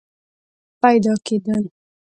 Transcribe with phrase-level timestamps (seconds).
[0.81, 1.63] پیدا کېدل